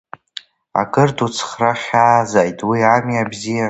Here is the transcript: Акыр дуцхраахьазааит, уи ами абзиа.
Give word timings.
Акыр 0.81 1.09
дуцхраахьазааит, 1.17 2.59
уи 2.67 2.79
ами 2.93 3.15
абзиа. 3.21 3.59